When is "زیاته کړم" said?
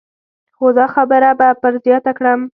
1.83-2.41